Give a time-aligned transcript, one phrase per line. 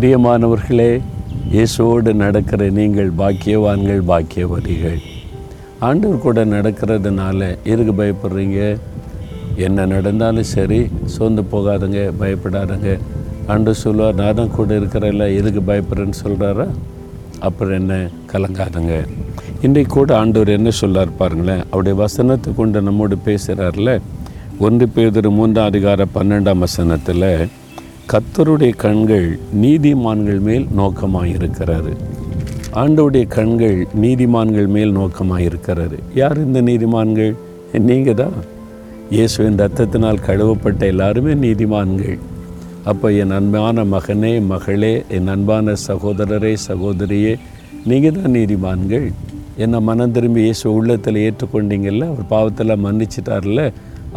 [0.00, 1.02] பிரியமானவர்களே
[1.54, 5.00] இயேசுவோடு நடக்கிற நீங்கள் பாக்கியவான்கள் பாக்கியவதிகள்.
[5.86, 8.78] ஆண்டவர் கூட நடக்கிறதுனால எதுக்கு பயப்படுறீங்க?
[9.66, 10.80] என்ன நடந்தாலும் சரி
[11.14, 12.98] சோர்ந்து போகாதுங்க பயப்படாதுங்க.
[13.46, 16.68] ஆண்டு சொல்லுவார் நான் தான் கூட இருக்கிறல்ல எதுக்கு பயப்படுறேன்னு சொல்கிறாரா
[17.38, 18.08] அப்புறம் என்ன?
[18.32, 19.06] கலங்காதுங்க.
[19.62, 24.00] இன்றைக்கு கூட ஆண்டவர் என்ன சொல்லார் பாருங்களேன் அவருடைய வசனத்தை கொண்டு நம்மோடு பேசுகிறார்ல
[24.58, 27.32] ஒன்று பேதர் மூன்றாம் அதிகார பன்னெண்டாம் வசனத்தில்
[28.10, 29.26] கத்தருடைய கண்கள்
[29.62, 31.92] நீதிமான்கள் மேல் நோக்கமாக இருக்கிறாரு
[32.80, 37.30] ஆண்டவுடைய கண்கள் நீதிமான்கள் மேல் நோக்கமாயிருக்கிறாரு யார் இந்த நீதிமான்கள்?
[37.90, 38.34] நீங்கள் தான்
[39.16, 42.18] இயேசுவின் ரத்தத்தினால் கழுவப்பட்ட எல்லாருமே நீதிமான்கள்.
[42.92, 47.36] அப்போ என் அன்பான மகனே மகளே என் அன்பான சகோதரரே சகோதரியே
[47.92, 49.08] நீங்கள் தான் நீதிமான்கள்.
[49.64, 52.04] என்னை மனம் திரும்பி இயேசு உள்ளத்தில் ஏற்றுக்கொண்டீங்கல்ல?
[52.12, 53.62] அவர் பாவத்தில் மன்னிச்சிட்டார்ல?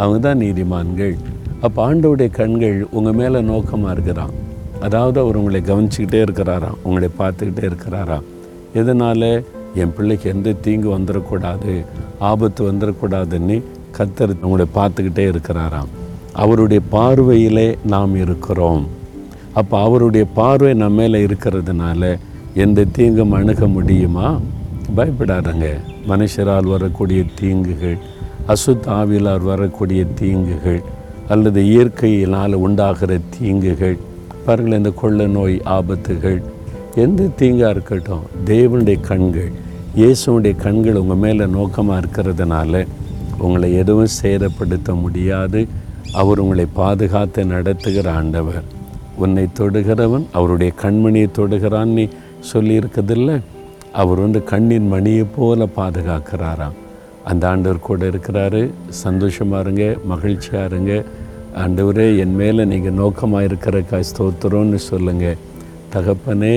[0.00, 1.16] அவங்க தான் நீதிமான்கள்.
[1.62, 4.32] அப்போ ஆண்டவுடைய கண்கள் உங்கள் மேலே நோக்கமாக இருக்கிறான்
[4.80, 8.26] அதாவது அவர் உங்களை கவனிச்சுக்கிட்டே இருக்கிறாராம் உங்களை பார்த்துக்கிட்டே இருக்கிறாராம்
[8.74, 9.42] எதனால்?
[9.74, 11.84] என் பிள்ளைக்கு எந்த தீங்கு வந்துடக்கூடாது
[12.18, 13.62] ஆபத்து வந்துடக்கூடாதுன்னு
[13.98, 15.90] கத்தர் உங்களை பார்த்துக்கிட்டே இருக்கிறாராம்.
[16.32, 18.86] அவருடைய பார்வையிலே நாம் இருக்கிறோம்.
[19.52, 22.18] அப்போ அவருடைய பார்வை நம்ம மேலே இருக்கிறதுனால
[22.54, 24.38] எந்த தீங்கும் அணுக முடியுமா?
[24.96, 25.66] பயப்படாதங்க.
[26.08, 27.98] மனுஷரால் வரக்கூடிய தீங்குகள்
[28.48, 30.82] அசுத்தாவியலால் வரக்கூடிய தீங்குகள்
[31.28, 33.98] அல்லது இயற்கையினால் உண்டாகிற தீங்குகள்
[34.46, 36.42] பாருங்கள் இந்த கொள்ள நோய் ஆபத்துகள்
[36.94, 39.52] எந்த தீங்காக இருக்கட்டும் தேவனுடைய கண்கள்
[39.96, 42.86] இயேசுடைய கண்கள் உங்கள் மேலே நோக்கமாக இருக்கிறதுனால
[43.38, 45.68] உங்களை எதுவும் சேதப்படுத்த முடியாது.
[46.12, 48.62] அவர் உங்களை பாதுகாத்து நடத்துகிற ஆண்டவர்.
[49.16, 52.10] உன்னை தொடுகிறவன் அவருடைய கண்மணியை தொடுகிறான்னு
[52.52, 53.40] சொல்லியிருக்கதில்ல
[53.92, 56.76] அவர் வந்து கண்ணின் மணியை போல பாதுகாக்கிறாராம்.
[57.30, 58.62] அந்த ஆண்டவர் கூட இருக்கிறாரு.
[58.88, 60.92] சந்தோஷமாக இருங்க மகிழ்ச்சியாக இருங்க.
[61.62, 65.40] ஆண்டவரே என் மேலே நீங்கள் நோக்கமாக இருக்கிறக்கா ஸ்தோத்திரம்னு சொல்லுங்கள்
[65.94, 66.54] தகப்பனே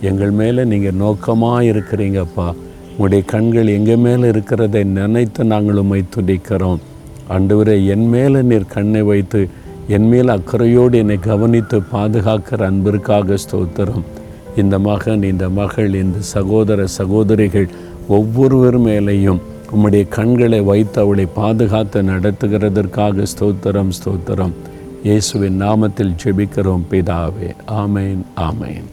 [0.00, 2.48] எங்கள் மேலே நீங்கள் நோக்கமாக இருக்கிறீங்கப்பா
[2.90, 6.82] உங்களுடைய கண்கள் எங்கள் மேலே இருக்கிறதை நினைத்து நாங்கள் உண்மை துடிக்கிறோம்
[7.36, 9.40] ஆண்டவரே என் மேலே நீர் கண்ணை வைத்து
[9.96, 14.04] என் மேல் அக்கறையோடு என்னை கவனித்து பாதுகாக்கிற அன்பிற்காக ஸ்தோத்திரம்.
[14.56, 17.68] இந்த மகன் இந்த மகள் இந்த சகோதர சகோதரிகள்
[18.08, 19.40] ஒவ்வொருவர் மேலேயும்
[19.72, 24.52] உம்முடைய கண்களை வைத்து அவளை பாதுகாத்து நடத்துகிறதற்காக ஸ்தோத்திரம் ஸ்தோத்திரம்.
[25.02, 27.54] இயேசுவின் நாமத்தில் ஜெபிக்கிறோம் பிதாவே.
[27.68, 28.84] ஆமேன் ஆமேன்.